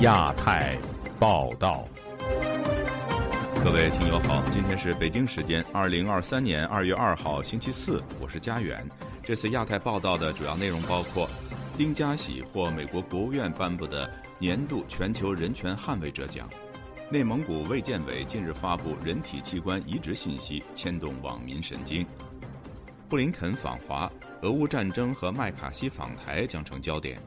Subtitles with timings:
[0.00, 0.76] 亚太
[1.18, 1.88] 报道，
[3.64, 8.86] 各位听友好，今天是北京时间二零二三年二月二号星期四，我是佳远。
[9.22, 11.26] 这次亚太报道的主要内容包括：
[11.78, 16.46] 丁家喜获美国国务院颁布的年度全球人权捍卫者奖；
[17.08, 22.04] 内蒙古卫健委近日发布人体器官移植信息，牵动网民神经；
[23.12, 24.10] 布林肯访华，
[24.40, 27.20] 俄乌战争和麦卡锡访台将成焦点。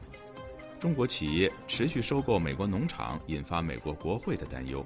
[0.80, 4.84] 中国企业持续收购美国农场，引发美国国会的担忧。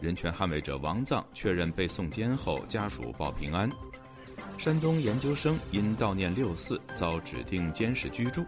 [0.00, 3.70] 人权捍卫者王藏确认被送监后，家属报平安。
[4.56, 8.42] 山东研究生因悼念六四遭指定监视居住。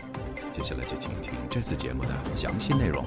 [0.54, 3.04] 接下来就请听这次节目的详细内容。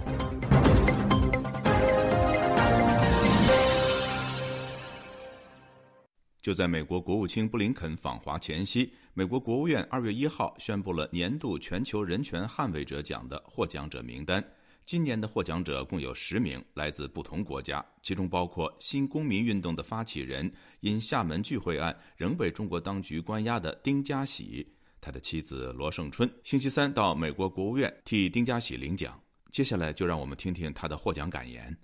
[6.42, 8.92] 就在美国国务卿布林肯访华前夕。
[9.14, 14.44] 美国国务院二月一号宣布了年度全球人权捍卫者奖的获奖者名单。
[14.84, 24.68] 今年的获奖者共有十名，来自不同国家，其中包括新公民运动的发起人，因厦门聚会案仍被中国当局关押的丁家喜，
[25.00, 29.18] 他的妻子罗胜春，星期三到美国国务院替丁家喜领奖。
[29.52, 31.78] 接下来就让我们听听他的获奖感言。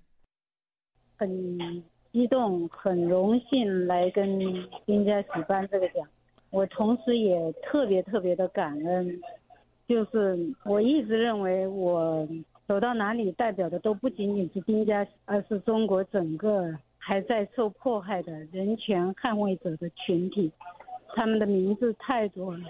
[1.17, 1.30] 很
[2.11, 4.39] 激动，很荣幸来跟
[4.86, 6.08] 丁家喜颁这个奖。
[6.49, 9.22] 我同时也特别特别的感恩，
[9.88, 12.27] 就是我一直认为我
[12.66, 20.52] 走到哪里代表的都不仅仅是丁家，而是中国整个还在受迫害的人权捍卫者的群体，
[21.16, 22.64] 他们的名字太多了，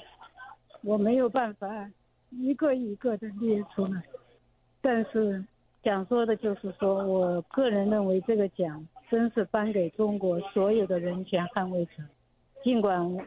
[0.83, 1.89] 我没有办法
[2.31, 4.03] 一个一个的列出来，
[4.81, 5.43] 但是
[5.83, 12.03] 想说的就是说我个人认为这个奖真是颁给中国所有的人权捍卫者，
[12.63, 13.17] 尽管。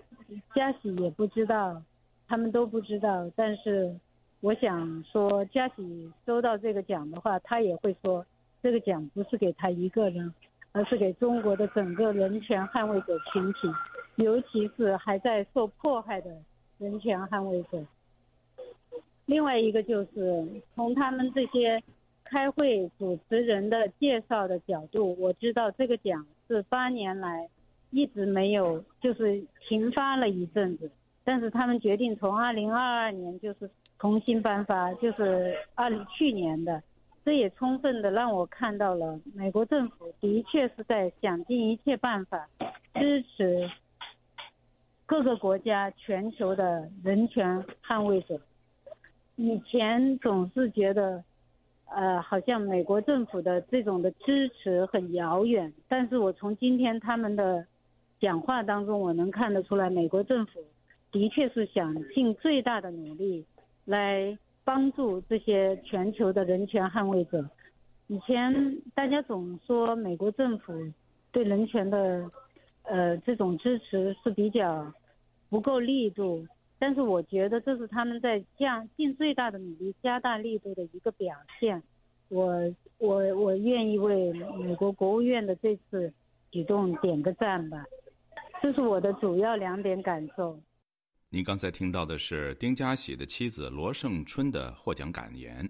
[0.54, 1.82] 嘉喜也不知道，
[2.28, 3.28] 他们都不知道。
[3.34, 3.92] 但是，
[4.40, 8.24] 我想说，嘉喜收到这个奖的话，他也会说，
[8.62, 10.32] 这个奖不是给他一个人，
[10.70, 13.68] 而是给中国的整个人权捍卫者群体，
[14.22, 16.30] 尤其是还在受迫害的
[16.78, 17.84] 人权捍卫者。
[19.26, 20.46] 另外一个就是
[20.76, 21.82] 从他们这些
[22.30, 27.48] 开会主持人的介绍的角度，我知道这个奖是八年来。
[27.92, 30.88] 一直没有，就是停发了一阵子，
[31.24, 36.80] 但是他们决定从二零二二年就是重新颁发，就是二零去年的，
[37.24, 42.48] 这也充分的让我看到了美国政府的确是在想尽一切办法
[42.94, 43.68] 支持
[45.04, 48.40] 各个国家全球的人权捍卫者。
[49.34, 51.24] 以前总是觉得，
[51.94, 57.66] 呃，好像美国政府的这种的支持很遥远，但是我从今天他们的。
[58.20, 60.62] 讲话当中，我能看得出来，美国政府
[61.10, 63.42] 的确是想尽最大的努力
[63.86, 67.48] 来帮助这些全球的人权捍卫者。
[68.08, 70.74] 以前大家总说美国政府
[71.32, 72.30] 对人权的
[72.82, 74.92] 呃这种支持是比较
[75.48, 76.46] 不够力度，
[76.80, 81.80] 但是我觉得这是他们在降尽最大的努力加大力度的一个表现。
[82.28, 86.10] 我我我愿意为美国国务院的这次
[86.50, 87.84] 举动点个赞吧。
[88.62, 90.58] 这是我的主要两点感受。
[91.28, 95.68] 您刚才听到的是丁家喜的妻子罗胜春的获奖感言。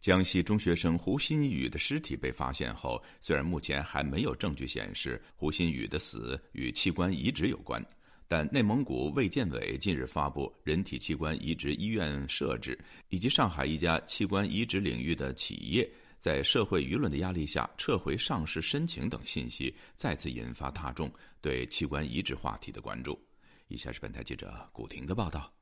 [0.00, 7.84] 江西中学生胡新宇的尸体被发现后，虽然目前还没有证据显示胡新宇的死与器官移植有关，
[8.30, 15.90] 但内蒙古卫健委近日发布人体器官移植医院设置，以及上海一家器官移植领域的企业。
[16.20, 23.18] 在社会舆论的压力下，撤回上市申请等信息，再次引发大众对器官移植话题的关注。
[23.66, 25.52] 以下是本台记者古婷的报道。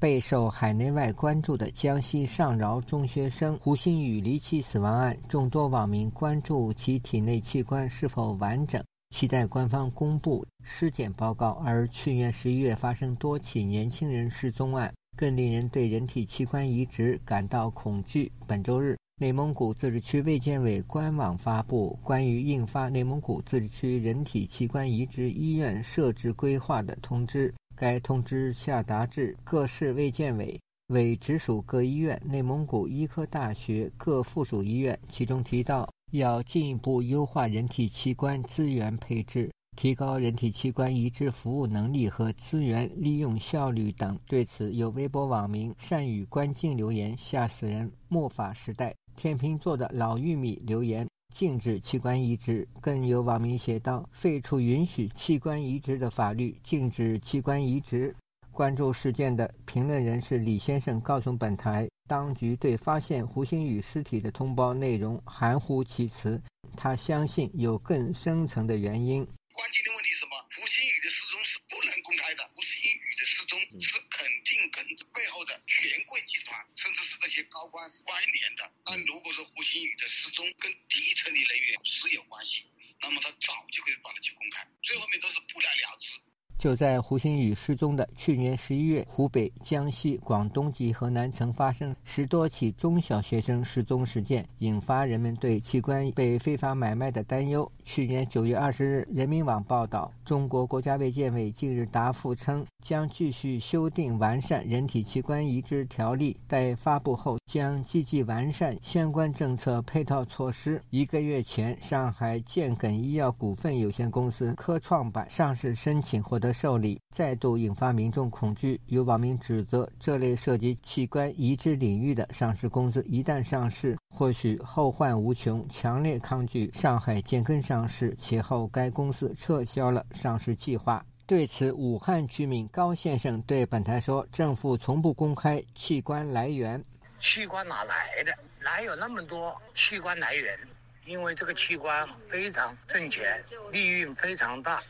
[0.00, 11.60] 备受海内外关注的江西上饶中学生胡鑫宇离奇死亡案，众多网民关注其体内器官是否完整，期待官方公布尸检报告。
[11.64, 18.30] 而去年十一月发生多起年轻人失踪案，更令人对人体器官移植感到恐惧。
[18.46, 18.96] 本周日。
[19.20, 27.52] 内蒙古自治区卫健委官网发布关于印发内蒙古自治区人体器官移植医院设置规划的通知。
[27.74, 44.18] 该通知下达至各市卫健委、委直属各医院、内蒙古医科大学各附属医院，其中提到要进一步优化人体器官资源配置，提高人体器官移植服务能力和资源利用效率等。
[44.26, 47.92] 对此，有微博网民善语观镜留言：“吓死人！
[48.08, 52.66] 末法时代。”天秤座的老玉米留言：禁止器官移植。
[52.80, 58.14] 更有网民写道：废除允许器官移植的法律，禁止器官移植。
[58.50, 66.40] 关注事件的评论人士李先生告诉本台，当局对发现胡鑫宇尸体的通报内容含糊其辞，
[66.74, 69.22] 他相信有更深层的原因。
[69.52, 70.34] 关键的问题是什么？
[70.56, 74.80] 胡鑫宇的失踪是不能公开的，胡鑫宇的失踪是肯定跟
[75.12, 78.64] 背后的权贵集团，甚至是这些高官是关联的。
[78.86, 82.64] 但如果说胡鑫宇的失踪跟底层的人员是有关系，
[83.02, 86.16] 那么他早就可以把它去公开，最后面都是不了了之。
[86.58, 97.70] 就在胡鑫宇失踪的去年十一月，湖北、江西、广东及河南曾发生十多起中小学生失踪事件，引发人们对器官被非法买卖的担忧。
[97.84, 110.82] 去年九月二十日，人民网报道，中国国家卫健委近日答复称，将继续修订完善人体器官移植条例，待发布后将积极完善相关政策配套措施。
[110.90, 116.47] 一个月前，上海健梗医药股份有限公司科创板上市申请获得。
[116.52, 128.14] 受理再度引发民众恐惧，有网民指责这类涉及器官移植领域的上市公司一旦上市，或许后患无穷，强烈抗拒上海建根上市。
[128.16, 131.04] 其后该公司撤销了上市计划。
[131.26, 136.82] 对此，武汉居民高先生对本台说：“政府从不公开器官来源，
[137.20, 138.32] 器官哪来的？
[138.62, 140.58] 哪有那么多器官来源？
[141.04, 144.82] 因为这个器官非常挣钱，利润非常大。”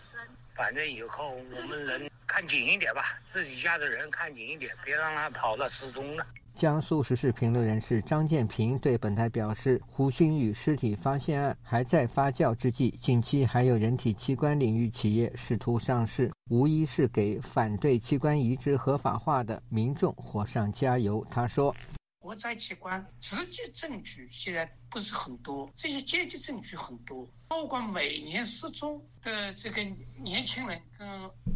[0.59, 6.27] 反正以后我们人看紧一点吧，自己家的人看紧一点，别让他跑了失踪了。
[6.53, 21.73] 江苏时事评论人士张建平对本台表示：“胡鑫宇尸体发现案还在发酵之际，近期还有人体器官领域企业试图上市，无疑是给反对器官移植合法化的民众火上加油。”他说。
[22.21, 29.83] 活摘器官直接证据现在不是很多，这些间接证据很多，包括每年失踪的这个
[30.17, 31.09] 年轻人跟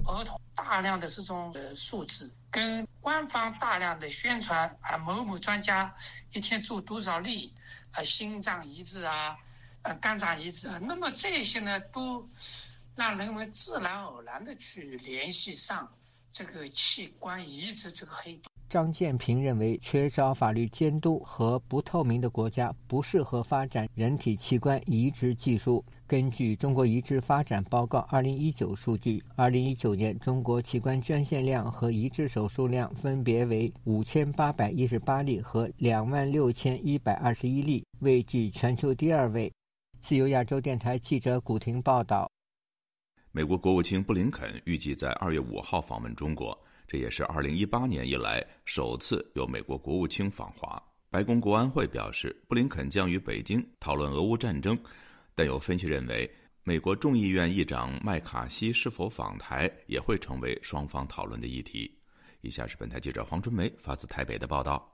[0.06, 5.94] 儿童大量的这种呃数字，跟官方大量的宣传啊，某某专家
[6.32, 7.52] 一天做多少例
[7.90, 9.36] 啊，心脏移植啊，
[9.82, 12.30] 呃肝脏移植啊，那么这些呢，都
[12.94, 15.92] 让人们自然而然的去联系上
[16.30, 18.51] 这个器官移植这个黑洞。
[18.72, 25.84] 张建平认为，缺少法律监督和不透明的国家不适合发展人体器官移植技术。
[26.06, 39.52] 根据中国移植发展报告二零一九数据，二零一九年中国器官捐献量和移植手术量分别为五千八百一十八例和两万六千一百二十一例，位居全球第二位。
[40.00, 42.26] 自由亚洲电台记者古婷报道。
[43.32, 46.58] 美国国务卿布林肯预计在二月五号访问中国。
[46.92, 50.78] 这也是2018年以来首次有美国国务卿访华。
[51.08, 54.78] 白宫国安会表示，布林肯将与北京讨论俄乌战争，
[55.34, 56.30] 但有分析认为，
[56.64, 61.98] 美国众议院议长麦卡锡是否访台也会成为双方讨论的议题。
[62.42, 64.86] 以下是本台记者黄春梅发自台北的报道：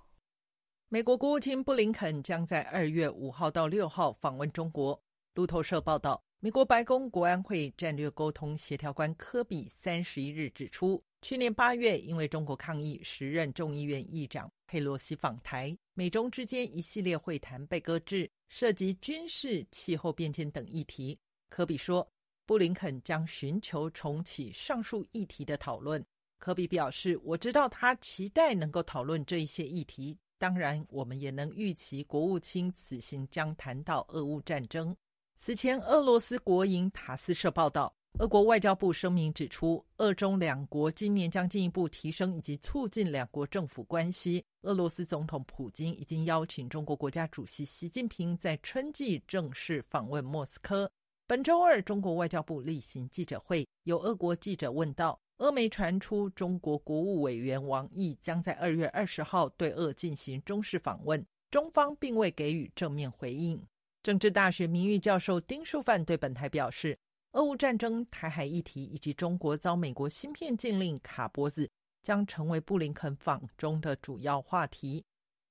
[0.89, 5.03] 美国国务卿布林肯将在二月五号到六号访问中国。
[5.35, 11.03] 路透社报道，美国白宫国安会战略沟通协调官科比三十一日指出。
[11.21, 21.19] 去年八月，因为中国抗议，时任众议院议长佩洛西访台，美中之间一系列会谈被搁置，涉及军事、气候变迁等议题。
[21.49, 22.09] 科比说，
[22.47, 26.07] 布林肯将寻求重启上述议题的讨论。
[26.39, 34.97] 科比表示：“我知道他期待能够讨论这一些议题，当然，我们也能预期国务卿此行将谈到俄乌战争。”
[35.41, 37.95] 此前，俄罗斯国营塔斯社报道。
[38.19, 44.45] 俄国外交部声明指出，俄中两国今年将进一步提升以及促进两国政府关系。
[44.63, 50.91] 俄罗斯总统普京已经邀请中国国家主席习近平在春季正式访问莫斯科。
[51.29, 63.63] 本周二，中国外交部例行记者会，有俄国记者问道：俄媒传出中国国务委员王毅将在二月二十号对俄进行中式访问，中方并未给予正面回应。
[64.09, 66.99] 政治大学名誉教授丁书范对本台表示。
[67.33, 71.71] 俄乌战争、台海议题以及中国遭美国芯片禁令卡脖子，
[72.03, 75.05] 将成为布林肯访中的主要话题。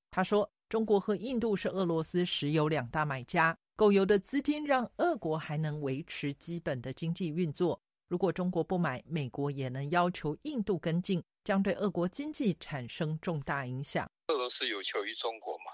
[0.09, 7.79] 他说：“中国和印度是俄罗斯石油两大买家，购油的资金让俄国还能维持基本的经济运作。
[8.07, 14.09] 如果中国不买，美国也能要求印度跟进，将对俄国经济产生重大影响。
[14.29, 15.65] 俄罗斯有求于中国嘛？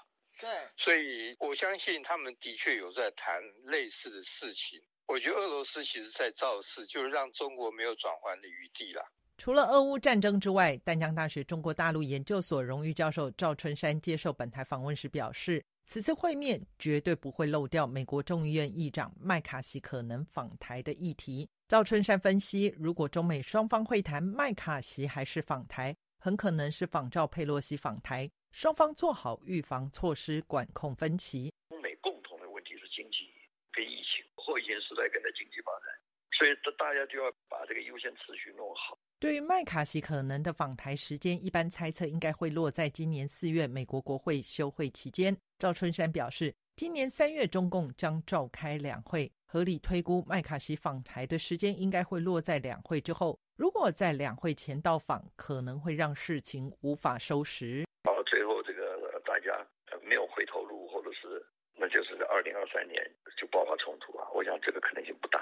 [0.44, 9.02] 对，所以我相信他们的确有在谈类似的事情。”我觉得俄罗斯其实在造势，就是让中国没有转换的余地了。
[9.38, 21.50] 除了俄乌战争之外，丹江大学中国大陆研究所荣誉教授赵春山接受本台访问时表示，此次会面绝对不会漏掉美国众议院议长麦卡锡可能访台的议题。
[21.68, 31.52] 赵春山分析，如果中美双方会谈，麦卡锡还是访台，很可能是仿照佩洛西访台，双方做好预防措施，管控分歧。
[31.70, 33.34] 中美共同的问题是经济
[33.72, 35.90] 跟疫情，后疫情时代跟着经济发展，
[36.38, 38.96] 所以大家就要把这个优先次序弄好。
[39.20, 45.36] 对于麦卡锡可能的访台时间，一般猜测应该会落在今年四月美国国会休会期间。
[45.58, 53.36] 赵春山表示，今年三月中共将召开两会，合理推估麦卡锡访台的时间应该会落在两会之后。
[53.56, 57.84] 如果在两会前到访，可能会让事情无法收拾。
[58.04, 59.66] 到最后这个大家
[60.02, 61.42] 没有回头路，或者是
[61.76, 63.02] 那就是在二零二三年
[63.38, 65.40] 就爆发冲突啊，我想这个可能性不大。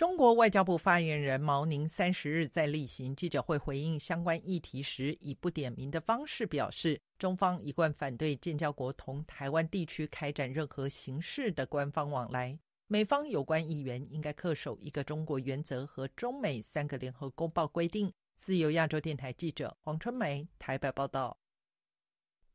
[0.00, 12.58] 中国外交部发言人毛宁三十日在例行记者会回应相关议题时，以不点名的方式表示，中方一贯反对建交国同台湾地区开展任何形式的官方往来。
[12.86, 18.10] 美方有关议员应该恪守一个中国原则和中美三个联合公报规定。
[18.36, 21.36] 自由亚洲电台记者黄春梅台北报道。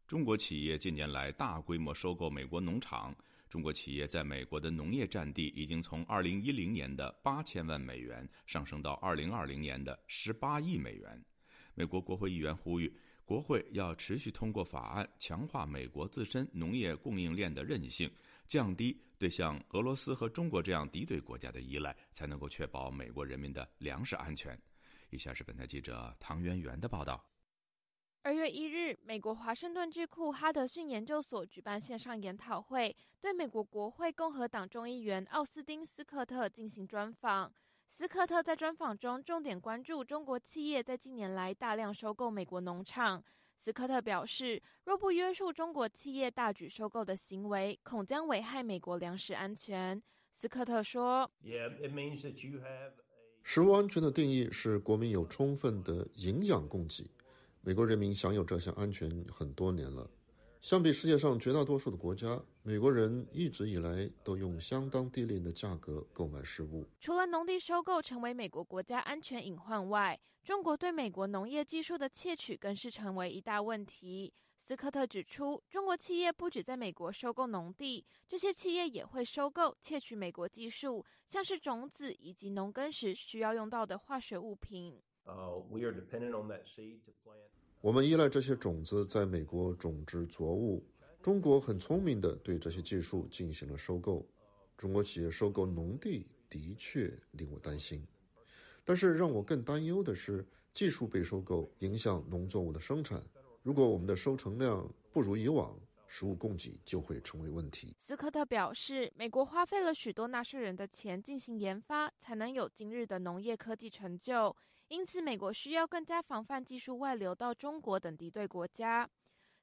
[0.08, 3.16] 中国企业近年来大规模收购美国农场。
[3.55, 11.24] 中国企业在美国的农业占地已经从2010年的八千万美元上升到2020年的十八亿美元。
[11.74, 12.93] 美国国会议员呼吁，
[13.24, 18.12] 国会要持续通过法案，强化美国自身农业供应链的韧性，
[18.45, 24.59] 降低对像俄罗斯和中国这样敌对国家的依赖，才能够确保美国人民的粮食安全。
[25.12, 27.25] 以下是本台记者唐媛媛的报道。
[28.25, 37.53] 二月一日，美国华盛顿智库哈德逊研究所举办线上研讨会，对美国国会共和党众议员奥斯汀·斯科特进行专访。
[37.88, 43.24] 斯科特在专访中重点关注中国企业在近年来大量收购美国农场。
[43.55, 50.01] 斯科特表示，若不约束中国企业大举收购的行为，恐将危害美国粮食安全。
[50.32, 51.29] 斯科特说
[53.44, 57.08] ：“食物安全的定义是国民有充分的营养供给。”
[57.65, 60.07] 美国人民享有这项安全很多年了。
[60.62, 66.88] 相比世界上绝大多数的国家，美国人一直以来都用相当低廉的价格购买食物。
[67.00, 74.31] 除了农地收购成为美国国家安全隐患外，中国对美国农业技术的窃取更是成为一大问题。
[74.60, 85.01] 斯科特指出，中国企业不止在美国收购农地，这些企业也会收购、窃取美国技术，像是种子以及农耕时需要用到的化学物品。
[87.82, 90.84] 我们依赖这些种子在美国种植作物。
[91.22, 94.25] 中国很聪明地对这些技术进行了收购。
[94.77, 98.05] 中国企业收购农地的确令我担心，
[98.84, 103.24] 但是让我更担忧的是，技术被收购影响农作物的生产。
[103.63, 107.96] 如果我们的收成量不如以往，食物供给就会成为问题。
[107.98, 114.55] 斯科特表示，美国花费了许多纳税人的钱进行研发，才能有今日的农业科技成就。
[114.88, 119.10] 因此，美国需要更加防范技术外流到中国等敌对国家。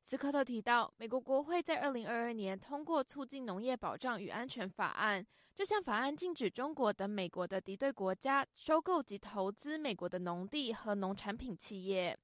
[0.03, 5.23] 斯科特提到，美国国会在二零二二年通过《促进农业保障与安全法案》，
[5.55, 12.19] 这项法案禁止中国等美国的敌对国家收购及投资美国的农地和农产品企业。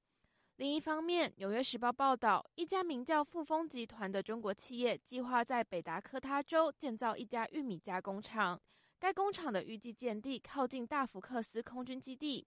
[0.57, 8.59] 另一方面，《纽约时报》报道，一家名叫富丰集团的中国企业计划在北达科他州建造一家玉米加工厂，
[8.99, 12.45] 该工厂的预计建地靠近大福克斯空军基地。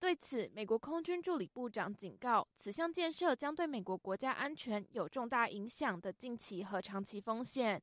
[0.00, 7.82] 对此，美国空军助理部长警告，此项建设将对美国国家安全有重大影响的近期和长期风险。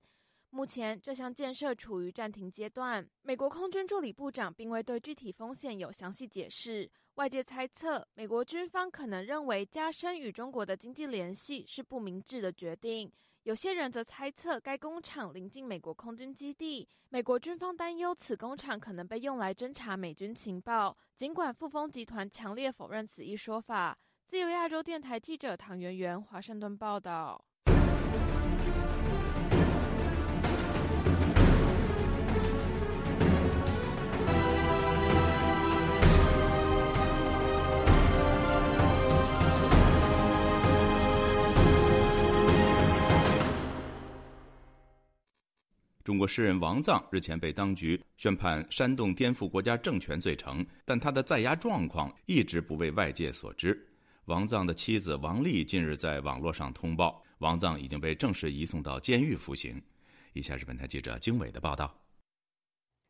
[0.52, 3.06] 目前，这项建设处于暂停阶段。
[3.24, 6.90] 美国空军助理部长并未对具体风险有详细解释。
[7.16, 13.12] 外界猜测，美国军方可能认为加深与中国的经济联系是不明智的决定。
[13.46, 20.98] 有些人则猜测，该工厂临近美国空军基地，美国军方担忧此工厂可能被用来侦查美军情报。
[21.16, 23.96] 尽管富丰集团强烈否认此一说法。
[24.26, 27.46] 自由亚洲电台记者唐媛媛华盛顿报道。
[46.06, 53.76] 中国诗人王藏日前被当局宣判煽动颠覆国家政权罪成，但他的在押状况一直不为外界所知。
[54.26, 59.82] 王藏的妻子王丽近日在网络上通报，王藏已经被正式移送到监狱服刑。
[60.34, 61.92] 以下是本台记者经纬的报道：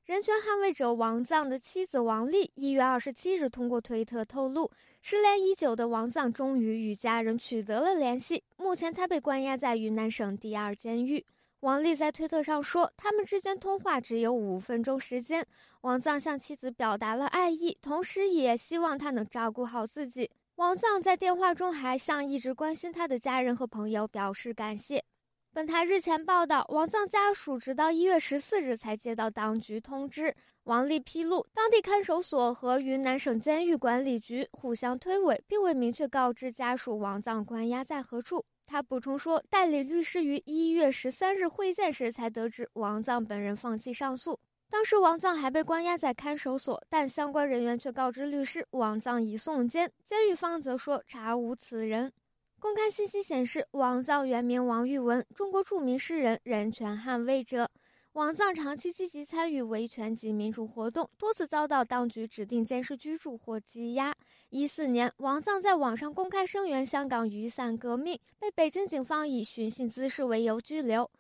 [0.06, 4.72] 人权捍卫者王藏的妻子王丽一月二十七日通过推特透露，
[5.02, 8.42] 失联已久的王藏终于与家人取得了联系。
[8.56, 11.26] 目前，他被关押在云南省第二监狱。
[11.66, 15.44] 王丽在推特上说，他们之间通话只有五分钟时间。
[15.82, 20.30] 王藏向妻子表达了爱意，同时也希望她能照顾好自己。
[20.58, 25.04] 王藏在电话中还向一直关心他的家人和朋友表示感谢。
[25.52, 30.36] 本台日前报道，王藏家属直到一月十四日才接到当局通知。
[30.66, 38.44] 王丽披露，当地看守所和云南省监狱管理局互相推诿，并未明确告知家属王藏关押在何处。
[38.66, 44.40] 他补充说，代理律师于一月十三日会见时才得知王藏本人放弃上诉。
[44.68, 52.12] 当时王藏还被关押在看守所，但相关人员却告知律师王藏已送监，监狱方则说查无此人。
[52.60, 57.70] 公开信息显示，王藏原名王玉文，中国著名诗人、人权捍卫者。
[58.16, 64.16] 王藏长期积极参与维权及民主活动，多次遭到当局指定监视居住或羁押。
[64.52, 71.12] 一四年，王藏在网上公开声援香港雨伞革命，被北京警方以寻衅滋事为由拘留。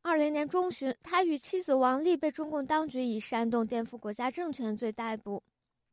[0.00, 5.42] 二零年中旬，他与妻子王丽被中共当局以煽动颠覆国家政权罪逮捕。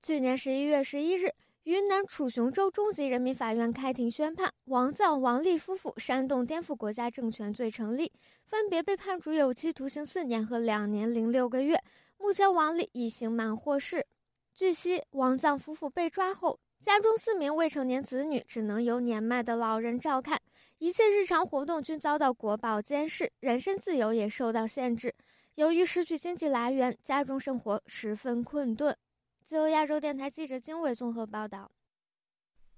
[0.03, 1.33] 去年十一月十一日。
[1.63, 8.11] 云南楚雄州中级人民法院开庭宣判，王藏、王丽夫妇煽动颠覆国家政权罪成立，
[8.43, 11.79] 分别被判处有期徒刑四年和两年零六个月。
[12.17, 14.03] 目前，王丽已刑满获释。
[14.55, 20.41] 据悉，王藏夫妇被抓后，家中四名未成年子女只能由年迈的老人照看，
[20.79, 25.13] 一切日常活动均遭到国保监视，人身自由也受到限制。
[25.53, 28.97] 由于失去经济来源，家中生活十分困顿。
[29.43, 31.69] 自由亚洲电台记者经纬综合报道：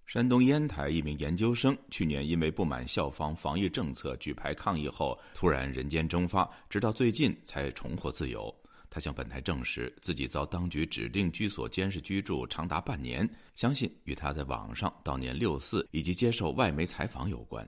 [0.05, 8.53] 山东烟台一名研究生去年因为不满校方防疫政策举牌抗议后，突然人间蒸发，直到最近才重获自由。
[8.89, 17.67] 他向本台证实，自己遭当局指定居所监视居住长达半年，相信与他在网上悼念六四以及接受外媒采访有关。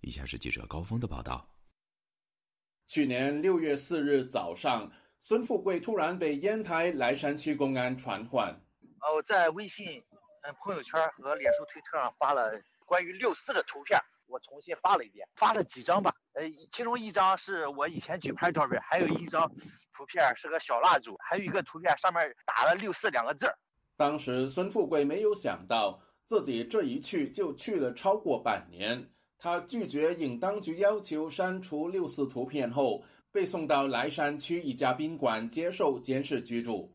[0.00, 1.46] 以下是记者高峰的报道：
[2.86, 4.90] 去年六月四日早上。
[5.22, 8.48] 孙富贵突然被烟台莱山区公安传唤。
[9.02, 10.02] 哦，在微信、
[10.42, 12.50] 嗯朋友圈和脸书、推特上发了
[12.86, 16.10] 关于六四的图片，我重新发了一遍，发了几张吧。
[16.32, 19.46] 呃，其中一张是我以前举牌照片，还有一张
[19.92, 23.54] 图片是个小蜡烛，还有一个图片上面打了“六四”两个字儿。
[23.98, 29.06] 当时孙富贵没有想到自己这一去就去了超过半年，
[29.38, 33.04] 他拒绝应当局要求删除六四图片后。
[33.32, 36.92] 被送到莱山区一家宾馆接受监视居住。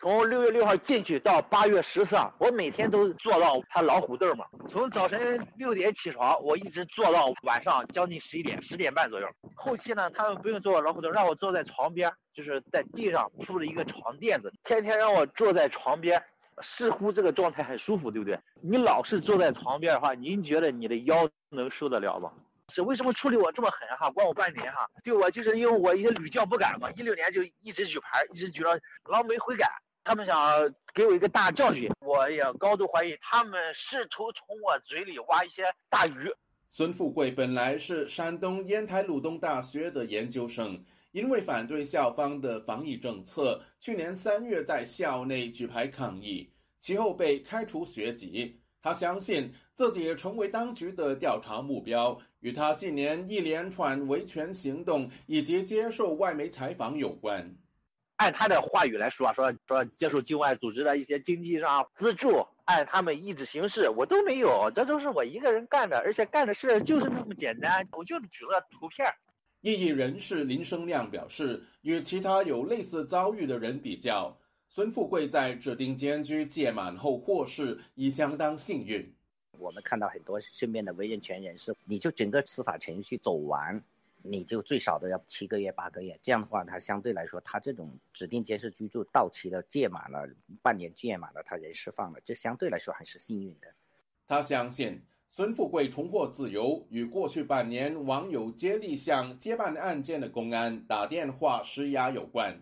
[0.00, 4.44] 从六月六号进去到八月十四号，我每天都坐到他老虎凳嘛。
[4.68, 9.26] 从早晨六点起床，我一直坐到晚上将近十一点，十点半左右。
[9.56, 16.22] 后期呢，他们不用坐老虎凳，让我坐在床边，就是在地上铺了一个床垫子，天天让我坐在床边，
[16.62, 18.38] 似乎这个状态很舒服，对不对？
[18.62, 22.32] 你老是坐在床边的话，您觉得你的腰能受得了吗？
[22.72, 24.10] 是为什么处理我这么狠哈？
[24.10, 24.88] 关我半年哈？
[25.02, 28.70] 对我就是因为我一些屡教不改嘛，一六年就一直举牌，一直举到
[29.04, 29.70] 狼没悔改。
[30.04, 30.36] 他们想
[30.94, 36.32] 给我一个大教训，我也高度怀疑他们试图从我嘴里挖一些大鱼。
[36.66, 48.60] 孙富贵本来是山东烟台鲁东大学的研究生，因为反对校方的防疫政策，去年三月在校内举牌抗议，其后被开除学籍。
[48.80, 52.18] 他相信自己成为当局的调查目标。
[52.40, 57.54] 与他近年一连串维权行动以及接受外媒采访有关。
[58.16, 69.06] 按他的话语来说啊，说说接受境外组织的一些经济上资助，按他们意志行事，我都没有，这都是我一个人干的，而且干的事就是那么简单，我就举了图片。
[69.60, 74.36] 异议人士林生亮表示，与其他有类似遭遇的人比较，
[74.68, 79.14] 孙富贵在指定监区届满后获释已相当幸运。
[79.58, 83.82] 我们看到很多身边的维权人士，你就整个司法程序走完，
[84.22, 86.18] 你就最少都要七个月、八个月。
[86.22, 90.28] 这样的话，他相对来说，他这种指定监视居住到期了、届满了、
[90.62, 93.68] 半年届满了，他人释放了，这相对来说还是幸运的。
[94.26, 102.60] 他相信孙富贵重获自由与过去半年网友接力向接办案件的公安打电话施压有关。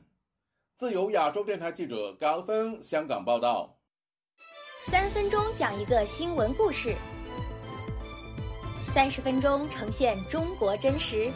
[0.74, 3.75] 自由亚洲电台记者高峰香港报道。
[4.88, 6.94] 三分钟讲一个新闻故事，
[8.84, 11.28] 三十分钟呈现中国真实。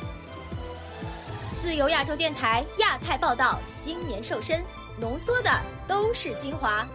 [1.57, 4.65] 自由亚洲电台亚太报道新年瘦身，
[5.01, 5.51] 浓缩的
[5.89, 6.87] 都是精华。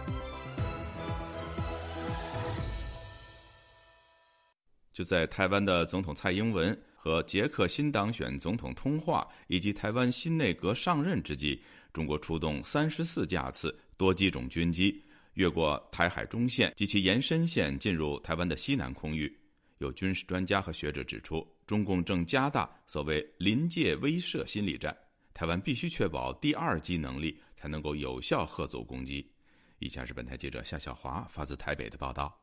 [4.94, 15.02] 就在台湾的总统蔡英文和捷克新当选总统通话，以及台湾新内阁上任之际，中国出动三十四架次多机种军机。
[15.36, 19.34] 越过台海中线及其延伸线，进入台湾的西南空域。
[19.78, 24.96] 有军事专家和学者指出，中共正加大所谓临界威慑心理战，
[25.34, 29.30] 台湾必须确保第二级能力，才能够有效贺阻攻击。
[29.78, 32.34] 以下是本台记者夏小华发自台北的报道。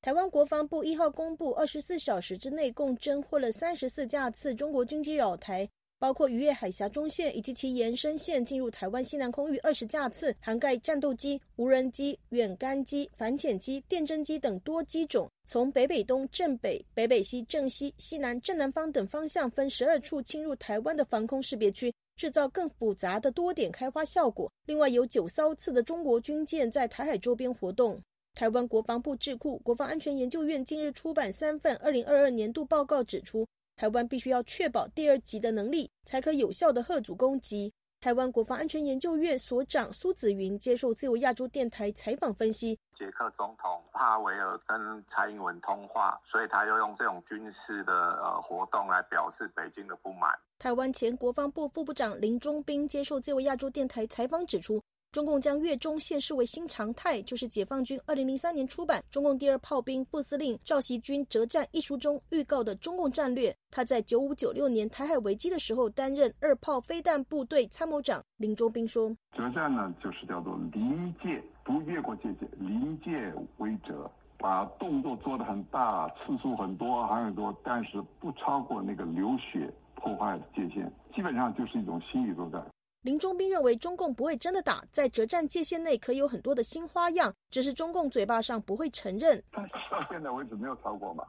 [0.00, 24.48] 台湾国防部一号公布，二十四小时之内共侦获了三十四架次中国军机扰台，包括渔业海峡中线以及其延伸线进入台湾西南空域二十架次，涵盖战斗机、无人机、远干机、反潜机、电侦机等多机种，从北北东、正北、北北西、正西、西南、正南方等方向分十二处侵入台湾的防空识别区，制造更复杂的多点开花效果。
[24.66, 28.00] 另外，有九艘次的中国军舰在台海周边活动。
[28.34, 33.44] 台湾国防部智库国防安全研究院近日出版三份二零二二年度报告，指出
[33.78, 37.72] 台湾必须要确保第二级的能力，才可有效的遏阻攻击。
[38.00, 50.32] 台湾国防安全研究院所长苏子云接受自由亚洲电台采访分析：捷克总统帕维尔跟蔡英文通话，所以他又用这种军事的呃活动来表示北京的不满。
[50.58, 54.82] 台湾前国防部副部长林中斌接受自由亚洲电台采访指出。
[55.10, 63.54] 中共将越中线视为新常态，就是解放军二零零三年出版《中共第二炮兵副司令赵锡军折战》一书中预告的中共战略。
[63.70, 68.22] 他在九五九六年台海危机的时候担任二炮飞弹部队参谋长。
[68.36, 82.62] 林中斌说：“折战呢，就是叫做临界，不越过界限，临界为折，把动作做得很大，次数很多，还很多，但是不超过那个流血破坏界限，基本上就是一种心理作战。”
[83.02, 89.40] 林中斌认为，中共不会真的打，在折战界限内可以有很多的新花样，只是中共嘴巴上不会承认。
[89.52, 91.24] 但是到现在为止没有超过嘛？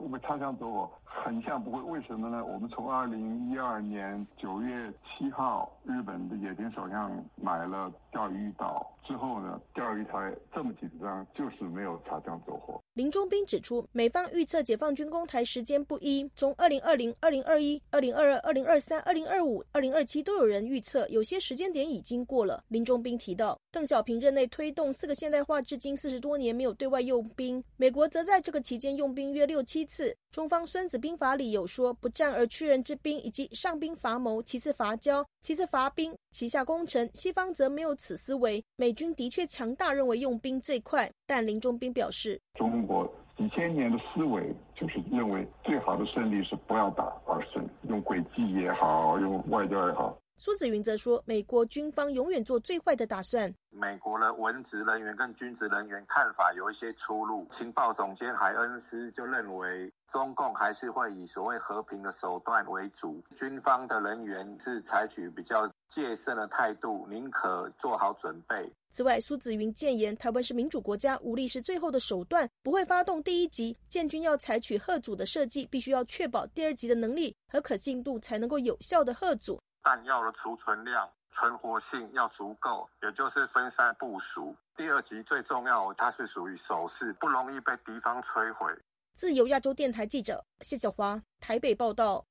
[0.00, 0.90] 我们擦枪走火？
[1.04, 2.44] 很像不会，为什么呢？
[2.44, 12.82] 我们从二零一二年九月七号，日本的野田首相买了钓鱼岛之后呢，钓鱼台这么紧张，就是没有擦枪走火。
[12.94, 22.62] 林中斌指出，美方预测解放军攻台时间不一，从二零二零、二零二一、二零二二、二零二三、二零二五、二零二七都有人预测，有些时间点已经过了。
[22.68, 30.14] 林中斌提到，邓小平任内推动四个现代化，至今四十多年没有对外用兵，美国则在这个期间用兵约六七次。
[30.30, 37.08] 中方《孙子兵法》里有说“不战而屈人之兵”，以及上兵伐谋，其次伐交，其次伐兵，其下攻城。
[37.12, 38.62] 西方则没有此思维。
[38.76, 42.38] 美军的确强大，认为用兵最快，但林中斌表示。
[42.58, 50.14] 中国几千年的思维就是认为最好的胜利是不要打而胜，用诡计也好，用外交也好。
[50.36, 53.54] 苏子云则说，美国军方永远做最坏的打算。
[53.70, 57.46] 美国的文职人员跟军职人员看法有一些出入。
[57.50, 68.72] 情报总监海恩斯就认为，中共还是会以所谓和平的手段为主，军方的人员是采取比较戒慎的态度，宁可做好准备。
[68.88, 73.76] 此外，苏子云建言，台湾是民主国家，武力是最后的手段，不会发动第一级。
[73.88, 79.60] 建军要采取贺阻的设计，必须要确保第二级的能力和可信度，才能够有效的贺阻。
[79.82, 84.56] 弹药的储存量、存活性要足够，也就是分散部署。
[84.74, 88.72] 第二级最重要，它是属于守势，不容易被敌方摧毁。
[89.14, 92.24] 自由亚洲电台记者谢小华台北报道。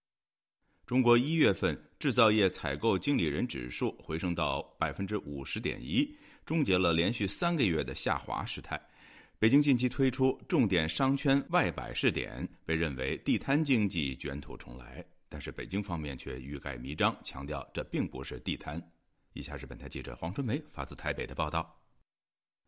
[0.92, 6.14] 中国一月份制造业采购经理人指数回升到百分之五十点一，
[6.46, 8.78] 终结了连续三个月的下滑时态。
[9.40, 15.02] 北京近期推出重点商圈外摆试点，被认为地摊经济卷土重来。
[15.30, 18.78] 但是北京方面却欲盖弥彰，强调这并不是地摊。
[19.32, 21.74] 以下是本台记者黄春梅发自台北的报道：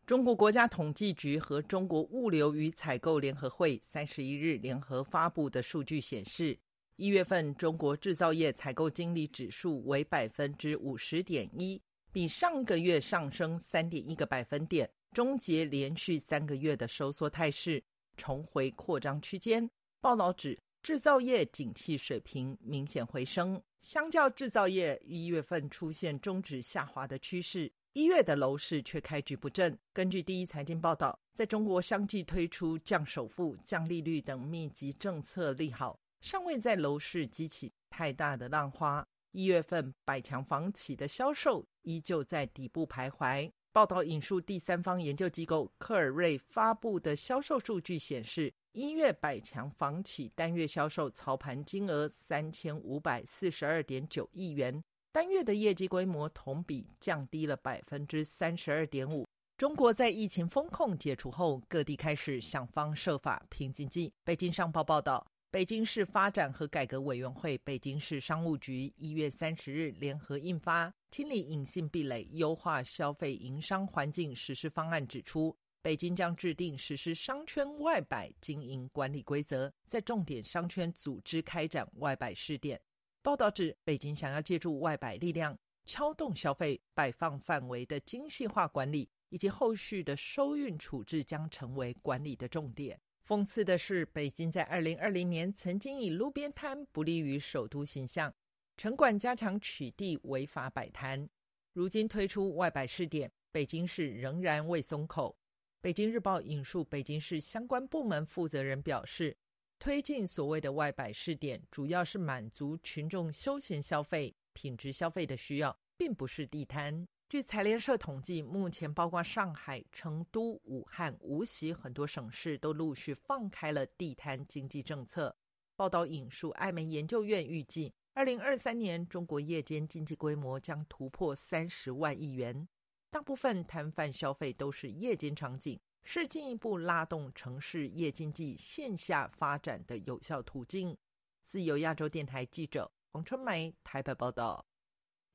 [0.06, 6.58] 中国国家统计局和中国物流与采购联合会三十一日联合发布的数据显示，
[6.96, 17.84] 一月份中国制造业采购经理指数为百分之五十点一，比上个月上升三点一个百分点，终结连续三个月的收缩态势，
[18.16, 19.70] 重回扩张区间。
[20.02, 20.60] 报道指。
[20.84, 29.80] 制造业景气水平明显回升，相较制造业一月份出现终止下滑的趋势，一月的楼市却开局不振。
[29.94, 39.06] 根据第一财经报道，在中国相继推出降首付、降利率等密集政策利好，尚未在楼市激起太大的浪花。
[39.34, 43.52] 一月份百强房企的销售依旧在底部徘徊。
[43.74, 48.54] 报道引述第三方研究机构克尔瑞发布的销售数据显示。
[48.72, 59.28] 一月百强房企单月销售操盘金额三千五百四十二点九亿元，单月的业绩规模同比降低了百分之三十二点五。
[59.58, 64.12] 中国在疫情风控解除后，各地开始想方设法拼经济。
[64.24, 75.56] 北京商报报道，北京市发展和改革委员会、北京市商务局一月三十日联合印发《清理隐性壁垒、优化消费营商环境实施方案》，指出。
[75.84, 82.82] 北京将制定实施商圈外摆经营管理规则，在重点商圈组织开展外摆试点。
[83.22, 93.00] 报道指，北京想要借助外摆力量撬动消费，摆放范围的精细化管理以及后续的收运处置将成为管理的重点。
[93.26, 98.34] 讽刺的是，北京在二零二零年曾经以路边摊不利于首都形象，
[98.76, 101.30] 城管加强取缔违法摆摊，
[101.72, 105.38] 如今推出外摆试点，北京市仍然未松口。
[105.80, 109.38] 北京日报引述北京市相关部门负责人表示，
[109.80, 117.08] 推进所谓的外摆试点，主要是满足群众休闲消费、品质消费的需要，并不是地摊。
[117.34, 125.36] 据财联社统计，目前包括上海、成都、武汉、无锡很多省市都陆续放开了地摊经济政策。
[125.76, 132.68] 报道引述艾媒研究院预计，二零二三年中国夜间经济规模将突破三十万亿元。
[133.10, 140.96] 大部分摊贩消费都是夜间场景，是进一步拉动城市夜经济线下发展的有效途径。
[141.44, 144.64] 自由亚洲电台记者黄春梅台北报道。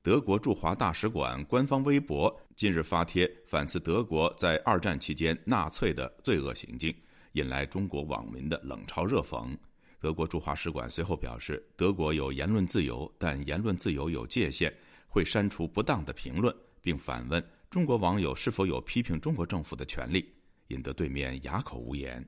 [0.01, 6.95] 德国驻华大使馆官方微博近日发帖反思德国在二战期间纳粹的罪恶行径，
[7.33, 9.53] 引来中国网民的冷嘲热讽。
[9.99, 14.73] 德国驻华使馆随后表示，德国有言论自由，但言论自由有界限，
[15.05, 17.45] 会删除不当的评论，并反问。
[17.69, 20.33] 中国网友是否有批评中国政府的权利？
[20.69, 22.25] 引得对面哑口无言。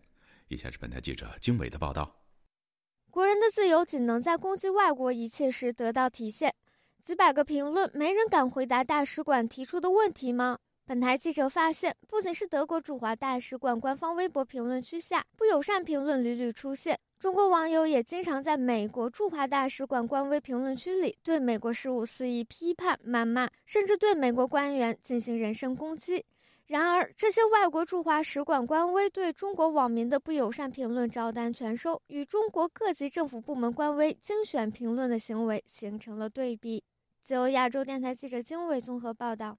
[0.50, 2.14] 以下是本台记者经纬的报道：
[3.10, 6.54] 国人的自由仅能在攻击外国一切时得到体现。
[7.02, 10.60] 几百个评论，没人敢回答大使馆提出的问题吗？
[10.86, 17.00] 本台记者发现，不仅是德国驻华大使馆官方微博评论区下，不友善评论屡屡出现。
[17.18, 26.24] 中国网友也经常在美国驻华大使馆官微评论区里对美国事务肆意批判、谩骂，甚至对美国官员进行人身攻击。
[26.68, 36.84] 然而，这些外国驻华使馆官微对中国网民的不友善评论照单全收，与中国各级政府部门官微精选评论的行为形成了对比。
[37.24, 39.56] 自由亚洲电台记者经纬综合报道。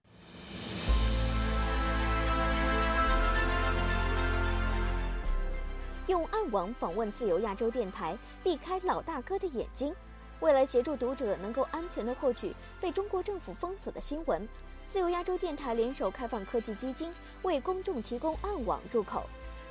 [6.08, 9.94] 用暗网访问自由亚洲电台，避开老大哥的眼睛。
[10.40, 14.46] 为了协助读者能够安全的获取被中国政府封锁的新闻，
[14.88, 19.24] 自由亚洲电台联手开放科技基金为公众提供暗网入口。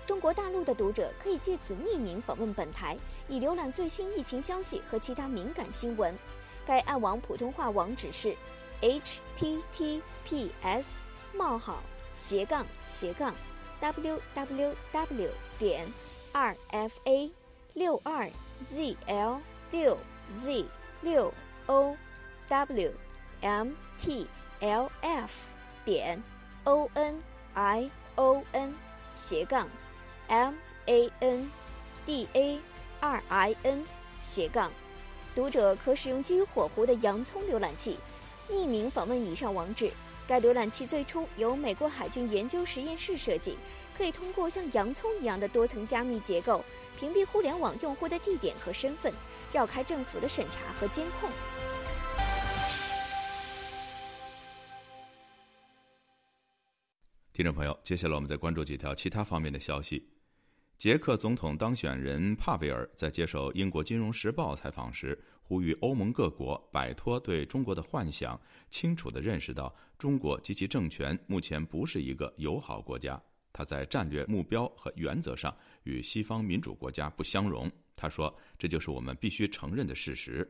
[0.06, 6.18] 中国大陆的读者可以借此匿名访问本台，以浏览最新疫情消息和其他敏感新闻。
[6.72, 8.34] 该暗网普通话网址是
[8.80, 10.00] ：https:
[11.36, 11.84] 冒号
[12.16, 13.36] 斜杠斜杠
[13.82, 15.30] www
[15.60, 15.92] 点。
[16.32, 17.30] r f a
[17.74, 18.32] 六二
[18.70, 19.98] z l 六
[20.38, 20.66] z
[21.02, 21.34] 六
[21.66, 21.98] o
[22.48, 22.94] w
[23.42, 24.26] m t
[24.62, 25.48] l f
[25.84, 26.24] 点
[26.64, 27.22] o n
[27.54, 28.74] i o n
[29.18, 29.68] 斜杠
[30.30, 30.56] m
[30.86, 31.52] a n
[32.06, 32.58] d a
[33.02, 33.86] 二 i n
[34.22, 34.72] 斜杠，
[35.34, 37.98] 读者可使用基于火狐的洋葱浏览器，
[38.50, 39.92] 匿名访问以上网址。
[40.28, 43.58] 该浏览器最初由美国海军研究实验室设计。
[43.98, 46.64] 可以通过像洋葱一样的多层加密结构，
[46.98, 49.14] 屏蔽互联网用户的地点和身份，
[49.54, 51.30] 绕开政府的审查和监控。
[57.32, 60.06] 听众朋友，接下来我们再关注几条其他方面的消息。
[60.82, 68.42] 捷克总统当选人帕维尔在接受英国《金融时报》采访时，呼吁欧盟各国摆脱对中国的幻想，
[68.72, 73.22] 清楚地认识到中国及其政权目前不是一个友好国家。
[73.54, 77.72] 他在战略目标和原则上与西方民主国家不相容。
[77.96, 80.44] 他说：“这就是我们必须承认的事实。”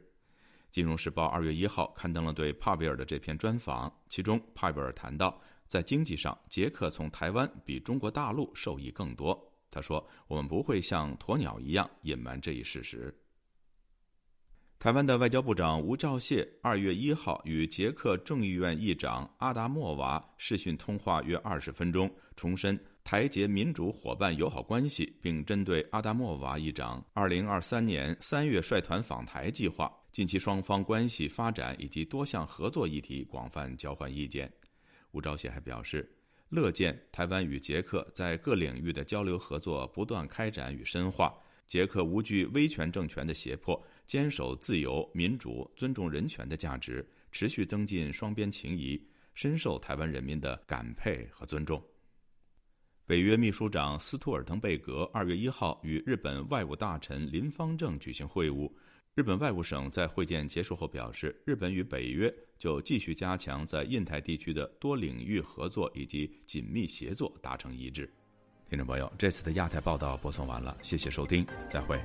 [0.73, 9.37] 《金融时报》二月一号刊登了对帕维尔的这篇专访，其中帕维尔谈到，在经济上，捷克从台湾比中国大陆受益更多。
[9.71, 13.11] 他说：“我们不会像鸵鸟一样隐瞒这一事实。”
[14.77, 34.51] 台湾的外交部长吴钊燮二月一号与捷克众议院议长阿达莫娃视讯通话约二十分钟，重申台捷民主伙伴友好关系，并针对阿达莫娃议长二零二三年三月率团访台计划、近期双方关系发展以及多项合作议题广泛交换意见。
[35.11, 36.11] 吴钊燮还表示，
[36.51, 41.33] 乐见台湾与捷克在各领域的交流合作不断开展与深化，
[41.65, 43.81] 捷克无惧威权政权的胁迫。
[44.05, 49.01] 坚守自由、民主、尊重人权的价值，持续增进双边情谊，
[49.33, 51.81] 深受台湾人民的感佩和尊重。
[53.05, 58.69] 北约秘书长斯图尔滕贝格二月一号与日本外务大臣林方正举行会晤。
[59.15, 68.09] 日本外务省在会见结束后表示，日本与北约就继续加强在印太地区的多领域合作以及紧密协作达成一致。
[68.69, 71.99] 听众朋友，这次的亚太报道播送完了，谢谢收听，再会。